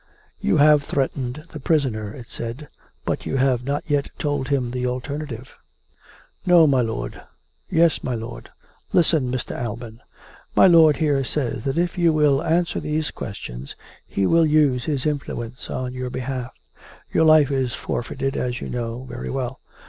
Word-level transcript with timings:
"You 0.49 0.57
have 0.57 0.81
threatened 0.81 1.45
the 1.51 1.59
prisoner," 1.59 2.11
it 2.11 2.27
said," 2.27 2.67
but 3.05 3.27
you 3.27 3.37
have 3.37 3.63
not 3.63 3.83
yet 3.85 4.09
told 4.17 4.47
him 4.47 4.71
the 4.71 4.87
alternative."" 4.87 5.55
No, 6.47 6.65
my 6.65 6.81
lord.... 6.81 7.21
Yes, 7.69 8.03
my 8.03 8.15
lord. 8.15 8.49
Listen, 8.93 9.31
Mr. 9.31 9.55
Alban. 9.63 10.01
My 10.55 10.65
lord 10.65 10.95
here 10.97 11.23
says 11.23 11.63
that 11.65 11.77
if 11.77 11.99
you 11.99 12.11
will 12.13 12.41
answer 12.41 12.79
these 12.79 13.11
questions 13.11 13.75
he 14.07 14.25
will 14.25 14.43
use 14.47 14.85
his 14.85 15.05
influence 15.05 15.69
on 15.69 15.93
your 15.93 16.09
behalf. 16.09 16.51
Your 17.13 17.25
life 17.25 17.51
is 17.51 17.75
for 17.75 18.01
feited, 18.01 18.35
as 18.35 18.59
you 18.59 18.69
know 18.69 19.03
very 19.07 19.29
well. 19.29 19.59